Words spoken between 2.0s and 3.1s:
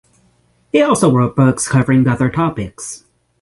other topics.